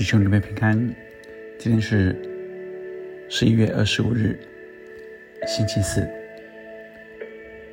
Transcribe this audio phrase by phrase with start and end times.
[0.00, 0.94] 弟兄姊妹平安，
[1.58, 2.16] 今天是
[3.28, 4.34] 十一月二十五日，
[5.46, 6.08] 星期四。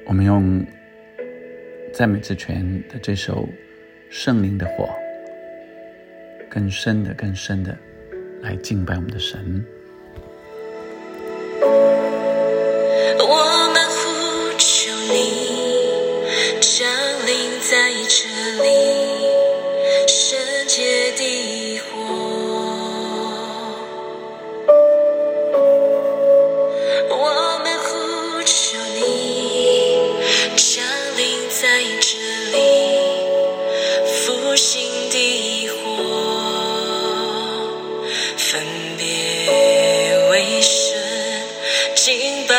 [0.06, 0.62] 我们用
[1.94, 3.46] 赞美之泉的这首
[4.10, 4.90] 《圣灵的火》，
[6.50, 7.78] 更深的、更深的
[8.42, 9.66] 来敬拜我们的神。
[42.08, 42.57] 心的。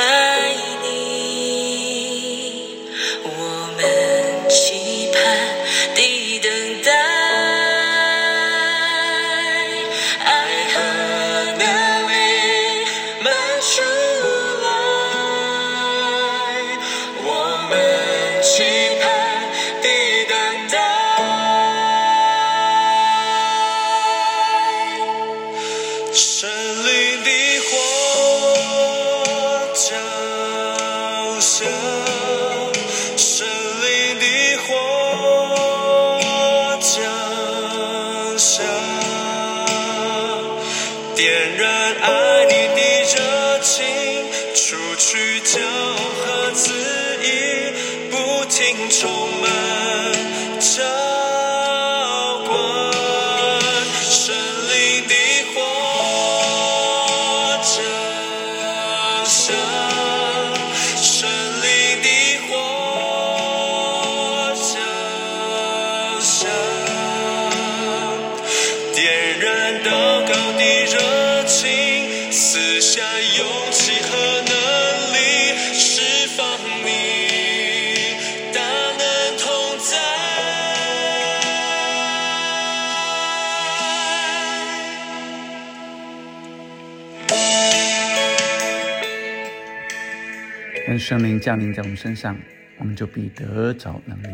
[90.88, 92.34] 当圣灵降临在我们身上，
[92.78, 94.28] 我们就必得着能力。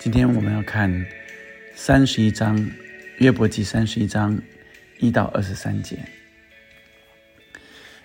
[0.00, 1.06] 今天我们要看
[1.72, 2.68] 三十一章
[3.18, 4.42] 约伯记三十一章
[4.98, 6.00] 一到二十三节。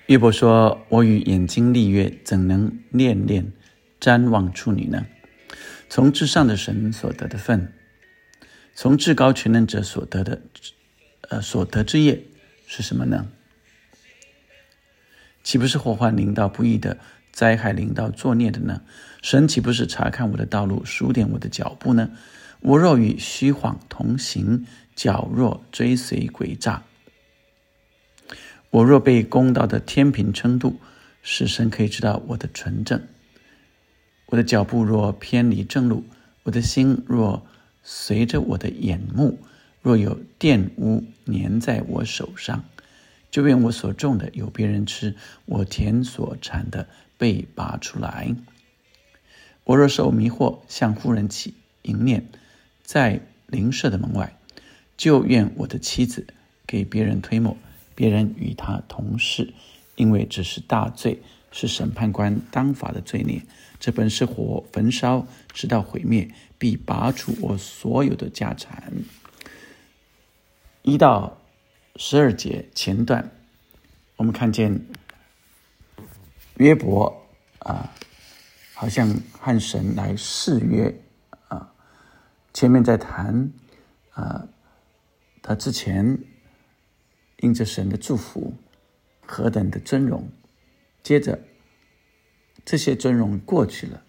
[0.05, 3.51] 约伯说：“我与眼睛立约，怎能恋恋
[3.99, 5.07] 瞻望处女呢？
[5.89, 7.73] 从至上的神所得的份，
[8.75, 10.43] 从至高全能者所得的，
[11.29, 12.21] 呃，所得之业
[12.67, 13.31] 是什么呢？
[15.45, 16.97] 岂不是祸患临到不义的，
[17.31, 18.81] 灾害临到作孽的呢？
[19.21, 22.09] 神岂不是查看我的道路，数点我的脚步呢？
[22.61, 26.81] 我若与虚谎同行，脚若追随诡诈，
[28.71, 30.79] 我若被公道的天平称度，
[31.21, 32.99] 使神可以知道我的纯正。
[34.25, 36.05] 我的脚步若偏离正路，
[36.41, 37.45] 我的心若
[37.83, 39.37] 随着我的眼目，
[39.83, 42.65] 若有玷污粘在我手上，
[43.35, 45.13] 就愿我所种的有别人吃，
[45.43, 46.87] 我田所产的
[47.17, 48.33] 被拔出来。
[49.65, 52.29] 我若受迷惑，向妇人起淫念，
[52.81, 54.37] 在邻舍的门外，
[54.95, 56.27] 就愿我的妻子
[56.65, 57.57] 给别人推磨，
[57.93, 59.53] 别人与他同事，
[59.97, 61.21] 因为这是大罪，
[61.51, 63.41] 是审判官当法的罪孽。
[63.81, 68.93] 这本是火焚烧，直到毁灭，必拔除我所有的家产。
[70.83, 71.41] 一到
[71.97, 73.31] 十二节前段，
[74.17, 74.85] 我们看见
[76.57, 77.25] 约伯
[77.59, 77.93] 啊，
[78.73, 80.93] 好像和神来誓约
[81.47, 81.71] 啊。
[82.53, 83.49] 前面在谈
[84.11, 84.45] 啊，
[85.41, 86.19] 他之前
[87.37, 88.53] 因着神的祝福
[89.25, 90.29] 何等的尊荣，
[91.01, 91.39] 接着
[92.65, 94.03] 这些尊荣过去了，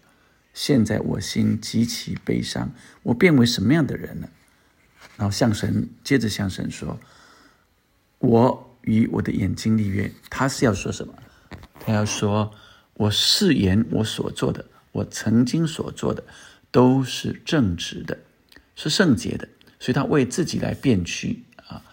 [0.53, 2.69] 现在我心极其悲伤，
[3.03, 4.27] 我变为什么样的人呢？
[5.15, 6.99] 然后向神接着向神说。
[8.19, 11.13] 我与我的眼睛立约，他是要说什么？
[11.79, 12.51] 他要说，
[12.95, 16.23] 我誓言我所做的，我曾经所做的，
[16.71, 18.17] 都是正直的，
[18.75, 19.47] 是圣洁的，
[19.79, 21.83] 所以他为自己来辩屈啊。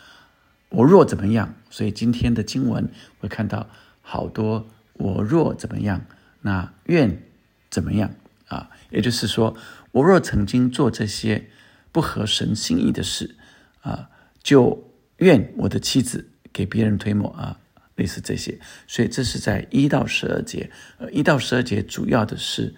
[0.70, 1.54] 我若怎么样？
[1.68, 2.88] 所以今天的经文
[3.18, 3.68] 会看到
[4.00, 6.06] 好多我若怎么样，
[6.40, 7.22] 那愿
[7.68, 8.14] 怎么样
[8.46, 8.70] 啊？
[8.90, 9.56] 也就是说，
[9.92, 11.50] 我若曾经做这些
[11.92, 13.36] 不合神心意的事
[13.82, 14.08] 啊，
[14.42, 14.90] 就。
[15.24, 17.58] 愿我的妻子给别人推磨啊，
[17.96, 20.70] 类似这些，所以这是在一到十二节。
[20.98, 22.74] 呃，一到十二节主要的是，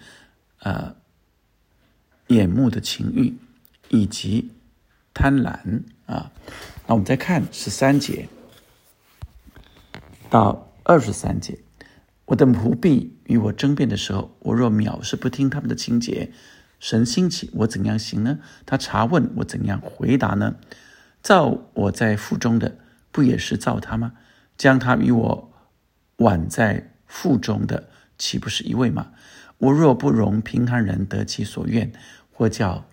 [0.59, 0.95] 呃，
[2.27, 3.35] 眼目的情欲
[3.89, 4.49] 以及
[5.13, 6.31] 贪婪啊。
[6.87, 8.29] 那我们再看十三节
[10.29, 11.59] 到二十三节，
[12.25, 16.31] 我的仆婢与我争辩的时候，我若藐视不听他们的情节，
[16.79, 18.39] 神兴起，我怎样行呢？
[18.65, 20.55] 他查问我怎样回答呢？
[21.21, 22.77] 造我在腹中的，
[23.11, 24.13] 不也是造他吗？
[24.57, 25.51] 将他与我
[26.17, 29.11] 挽在腹中的，岂不是一位吗？
[29.59, 31.91] 我若不容贫寒人得其所愿，
[32.31, 32.85] 或叫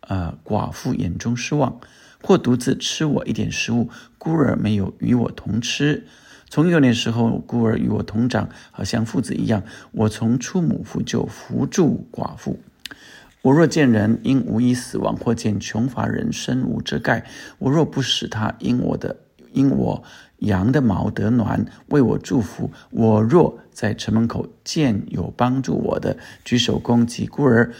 [0.00, 1.80] 呃寡妇眼中失望，
[2.22, 6.06] 或独自吃我一点食物，孤儿没有与我同吃。
[6.48, 9.64] 从幼年时候，孤儿与我同长，好像父子一样。
[9.90, 12.60] 我从出母腹就扶助寡妇。
[13.46, 17.24] 我若见人因无一死亡，或见穷乏人身无遮盖，
[17.58, 19.18] 我若不使他因我的
[19.52, 20.02] 因我
[20.38, 27.72] 羊的毛得暖，为我祝福；我若在城门口见有帮助我的，举手攻击孤儿，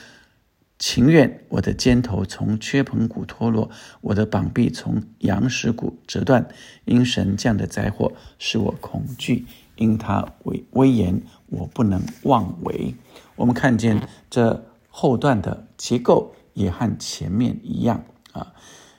[0.78, 3.68] 情愿我的肩头从缺盆骨脱落，
[4.02, 6.46] 我的膀臂从羊石骨折断，
[6.84, 12.94] 因神降的灾祸使我恐惧，因他威威严，我不能妄为。
[13.34, 14.64] 我们看见这。
[14.98, 18.54] 后段的结构也和前面一样啊，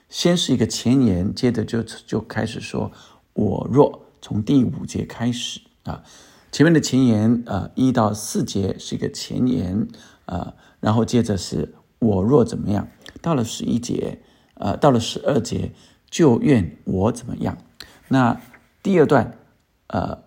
[0.08, 2.92] 先是一个前言，接着就就开始说
[3.34, 6.04] “我若”，从第五节开始啊，
[6.52, 9.88] 前面的前言啊一到四节是一个前言
[10.26, 12.86] 啊，然后接着是“我若怎么样”，
[13.20, 14.22] 到了十一节
[14.54, 15.72] 呃，到了十二节
[16.08, 17.58] 就愿我怎么样。
[18.06, 18.40] 那
[18.84, 19.36] 第二段
[19.88, 20.22] 呃，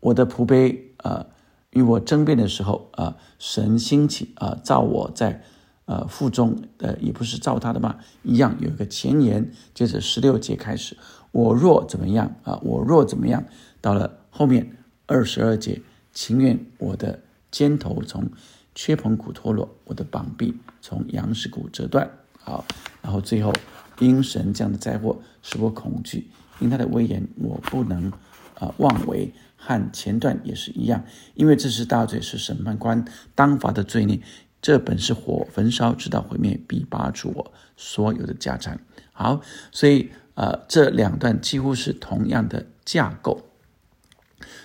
[0.00, 1.26] 我的仆碑呃。
[1.72, 5.42] 与我争辩的时候啊，神兴起啊，造我在
[5.84, 10.96] 呃腹中的也不是造他的嘛，一样有一个前言，接着十六节开始，
[11.32, 13.44] 我若怎么样啊，我若怎么样，
[13.80, 14.76] 到了后面
[15.06, 15.80] 二十二节，
[16.12, 17.20] 情愿我的
[17.50, 18.28] 肩头从
[18.74, 22.64] 缺盆骨脱落，我的膀臂从羊石骨折断，好，
[23.02, 23.52] 然后最后
[23.98, 28.12] 因神这样的灾祸使我恐惧，因他的威严我不能
[28.60, 29.34] 啊妄为。
[29.62, 31.04] 和前段也是一样，
[31.34, 33.04] 因为这是大罪，是审判官
[33.34, 34.18] 当罚的罪孽。
[34.62, 38.80] 这本是火焚烧，直到毁灭，必拔出我所有的家产。
[39.12, 43.50] 好，所以呃，这两段几乎是同样的架构，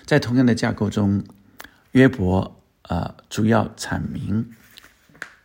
[0.06, 1.22] 在同样的架构中，
[1.92, 4.50] 约伯呃主要阐明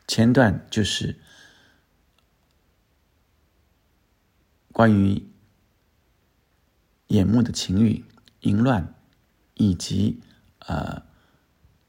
[0.08, 1.20] 前段就是
[4.72, 5.28] 关于
[7.08, 8.06] 眼目的情欲
[8.42, 8.94] 淫乱。
[9.56, 10.20] 以及
[10.66, 11.04] 呃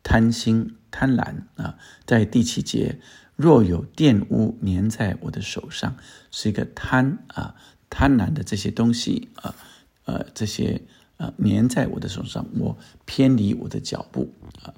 [0.02, 3.00] 贪心贪婪啊，在第七节，
[3.34, 5.96] 若有玷污粘在我的手上，
[6.30, 7.54] 是一个贪啊
[7.88, 9.54] 贪婪的这些东西啊
[10.04, 10.82] 呃这些
[11.16, 12.76] 呃粘在我的手上，我
[13.06, 14.74] 偏离我的脚步啊，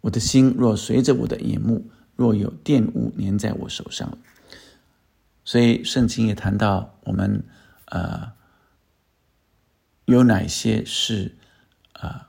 [0.00, 4.18] 我的心若随着我的眼目，若有玷污粘在我手上，
[5.44, 7.44] 所以圣经也谈到我们
[7.84, 8.32] 呃
[10.06, 11.36] 有哪些是。
[11.92, 12.28] 啊，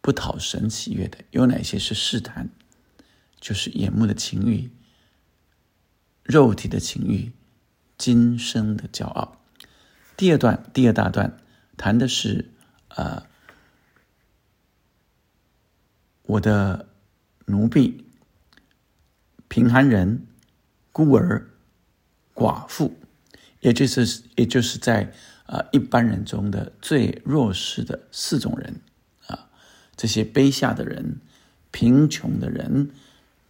[0.00, 2.48] 不讨神喜悦的有哪些是试探？
[3.38, 4.70] 就是眼目的情欲、
[6.22, 7.32] 肉体的情欲、
[7.98, 9.42] 今生的骄傲。
[10.16, 11.38] 第二段，第二大段
[11.76, 12.50] 谈的是
[12.88, 13.26] 啊，
[16.22, 16.88] 我的
[17.46, 18.06] 奴婢、
[19.48, 20.26] 贫寒人、
[20.92, 21.50] 孤儿、
[22.32, 22.96] 寡妇，
[23.60, 25.12] 也就是也就是在。
[25.46, 28.80] 啊，一般人中的最弱势的四种人，
[29.26, 29.48] 啊，
[29.96, 31.20] 这些卑下的人、
[31.70, 32.90] 贫穷的人、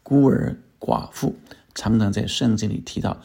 [0.03, 1.37] 孤儿寡妇，
[1.75, 3.23] 常常在圣经里提到。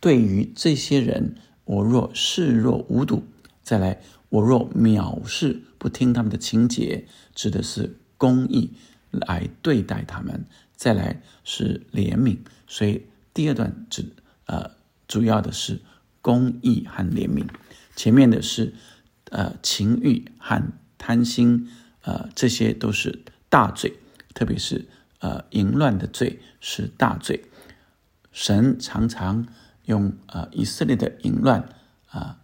[0.00, 3.22] 对于这些人，我若视若无睹；
[3.62, 8.72] 再来，我若藐视不听他们的情节，指的是公义
[9.10, 10.40] 来对待他们；
[10.74, 12.38] 再来是怜悯。
[12.66, 14.06] 所以第二段指
[14.46, 14.70] 呃，
[15.08, 15.80] 主要的是
[16.20, 17.46] 公义和怜悯。
[17.96, 18.74] 前面的是，
[19.30, 20.62] 呃，情欲和
[20.98, 21.68] 贪心，
[22.02, 23.94] 呃，这些都是大罪，
[24.34, 24.86] 特别是
[25.18, 27.46] 呃，淫乱的罪是大罪。
[28.30, 29.48] 神常常
[29.86, 31.70] 用呃以色列的淫乱
[32.10, 32.38] 啊，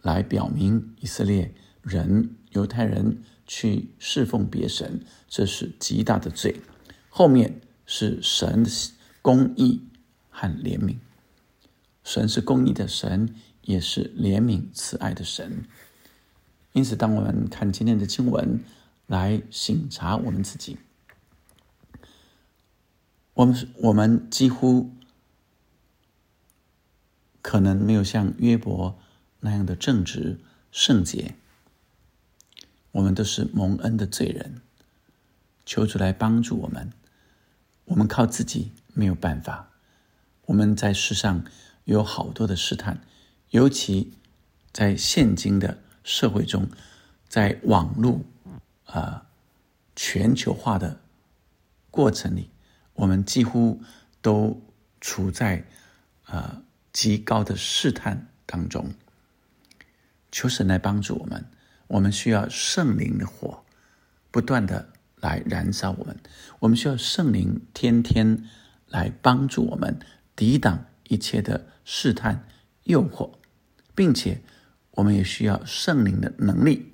[0.00, 6.62] 来表明以色列人、犹太人去侍奉别神，这是极大的罪。
[7.10, 8.70] 后面是神的
[9.20, 9.82] 公义
[10.30, 10.96] 和怜悯，
[12.02, 13.34] 神是公义的神。
[13.62, 15.64] 也是怜悯慈爱的神，
[16.72, 18.60] 因此，当我们看今天的经文
[19.06, 20.78] 来省察我们自己，
[23.34, 24.90] 我们我们几乎
[27.40, 28.98] 可能没有像约伯
[29.40, 30.40] 那样的正直
[30.70, 31.36] 圣洁，
[32.92, 34.60] 我们都是蒙恩的罪人，
[35.64, 36.92] 求主来帮助我们，
[37.84, 39.70] 我们靠自己没有办法，
[40.46, 41.44] 我们在世上
[41.84, 43.00] 有好多的试探，
[43.52, 44.14] 尤其
[44.72, 46.66] 在现今的社会中，
[47.28, 48.22] 在网络
[48.86, 49.26] 啊
[49.94, 50.98] 全球化的
[51.90, 52.48] 过程里，
[52.94, 53.82] 我们几乎
[54.22, 54.58] 都
[55.02, 55.66] 处在
[56.24, 56.62] 啊
[56.94, 58.90] 极高的试探当中。
[60.30, 61.44] 求神来帮助我们，
[61.88, 63.62] 我们需要圣灵的火
[64.30, 66.18] 不断的来燃烧我们，
[66.60, 68.48] 我们需要圣灵天天
[68.88, 70.00] 来帮助我们
[70.34, 72.48] 抵挡一切的试探
[72.84, 73.34] 诱惑，
[73.94, 74.40] 并且
[74.92, 76.92] 我们也需要圣灵的能力，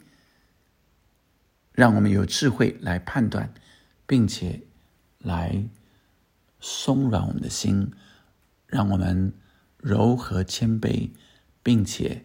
[1.72, 3.52] 让我们有智慧来判断，
[4.06, 4.62] 并且
[5.18, 5.64] 来
[6.60, 7.92] 松软我们的心，
[8.66, 9.32] 让我们
[9.76, 11.10] 柔和谦卑，
[11.62, 12.24] 并且。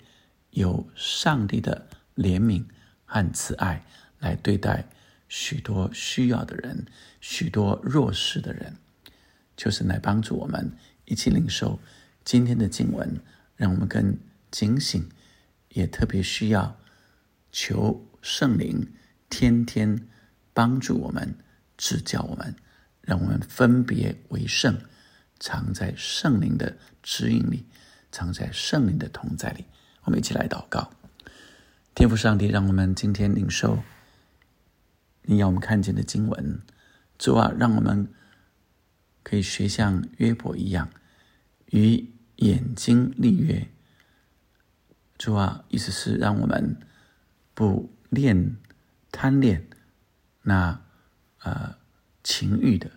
[0.56, 2.64] 有上帝的怜悯
[3.06, 3.84] 和慈爱
[4.20, 4.88] 来对待
[5.28, 6.86] 许多需要的人、
[7.20, 8.76] 许多弱势的人，
[9.58, 10.72] 就是来帮助我们
[11.06, 11.80] 一起领受
[12.24, 13.20] 今天的经文，
[13.56, 14.16] 让我们跟
[14.54, 15.10] 警醒，
[15.70, 16.78] 也特别需要
[17.52, 18.94] 求圣灵
[19.28, 20.08] 天天
[20.54, 21.36] 帮助我们、
[21.76, 22.56] 指教我们，
[23.02, 24.80] 让我们分别为圣，
[25.40, 27.66] 藏在圣灵的指引里，
[28.12, 29.66] 藏在圣灵的同在里。
[30.04, 30.92] 我们一起来祷告，
[31.96, 33.82] 天父上帝，让我们今天领受
[35.24, 36.62] 你要我们看见的经文。
[37.18, 38.08] 主啊，让我们
[39.24, 40.92] 可以学像约伯一样，
[41.72, 43.68] 与眼睛立约。
[45.24, 46.76] 主啊，意思是让我们
[47.54, 48.58] 不恋
[49.10, 49.70] 贪恋
[50.42, 50.82] 那
[51.44, 51.78] 呃
[52.26, 52.92] 情欲的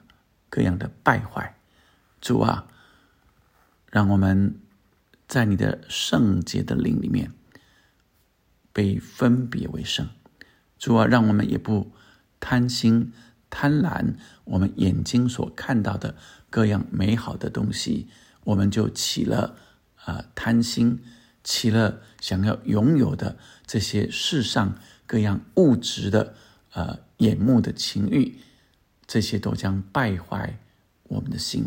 [0.51, 1.57] 各样的败坏。
[2.21, 2.67] 主啊，
[3.93, 4.59] 让我们。
[5.29, 7.33] 在你的圣洁的灵里面，
[8.73, 10.09] 被分别为圣。
[10.79, 11.93] 主啊，让我们也不
[12.39, 13.13] 贪心、
[13.51, 14.15] 贪婪
[14.45, 16.15] 我们眼睛所看到的
[16.49, 18.09] 各样美好的东西，
[18.45, 19.57] 我们就起了
[20.05, 21.03] 啊贪心，
[21.47, 26.35] 起了想要拥有的这些世上各样物质的
[26.75, 28.39] 呃眼目的情欲，
[29.07, 30.59] 这些都将败坏
[31.05, 31.67] 我们的心。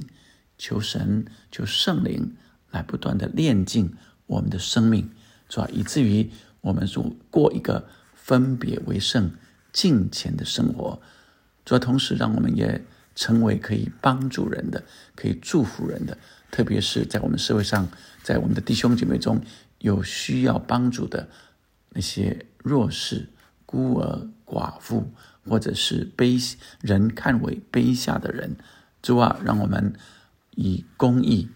[0.59, 2.35] 求神，求圣灵。
[2.71, 3.91] 来不断的炼净
[4.27, 5.09] 我们的生命，
[5.47, 5.67] 主要？
[5.69, 6.29] 以至于
[6.61, 9.31] 我们说过一个分别为圣、
[9.73, 11.01] 敬虔的生活，
[11.65, 14.83] 主要同时让我们也成为可以帮助人的、
[15.15, 16.15] 可以祝福人的，
[16.51, 17.89] 特别是在我们社会上，
[18.21, 19.41] 在我们的弟兄姐妹中
[19.79, 21.27] 有需要帮助的
[21.89, 23.27] 那些弱势、
[23.65, 25.11] 孤儿、寡妇，
[25.45, 28.55] 或者是卑人看为卑下的人，
[29.01, 29.93] 主啊，让我们
[30.55, 31.49] 以公义。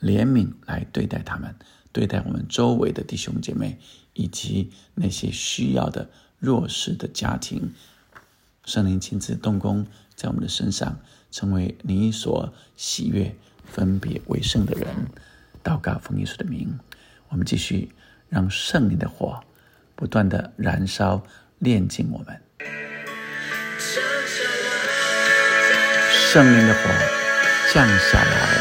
[0.00, 1.54] 怜悯来对待他们，
[1.92, 3.78] 对待我们周围的弟兄姐妹，
[4.14, 7.74] 以及那些需要的弱势的家庭。
[8.64, 10.98] 圣灵亲自动工在我们的身上，
[11.30, 14.88] 成为你所喜悦、分别为圣的人。
[15.62, 16.78] 祷告奉耶稣的名，
[17.30, 17.88] 我们继续
[18.28, 19.40] 让圣灵的火
[19.96, 21.20] 不断的燃烧、
[21.58, 22.40] 炼净我们。
[26.32, 26.80] 圣灵的火
[27.72, 28.59] 降下来。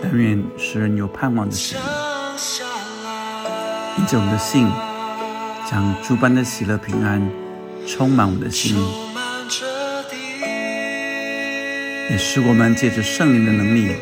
[0.00, 1.76] 但愿使人有盼望的心，
[3.98, 4.66] 因着我们的信，
[5.68, 7.20] 将诸般的喜乐平安
[7.86, 8.76] 充满我们的心，
[12.10, 13.96] 也使我们借着圣灵的能力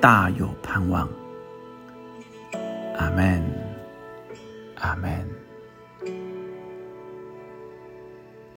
[0.00, 1.08] 大有盼望。
[2.98, 3.42] 阿门，
[4.76, 5.25] 阿门。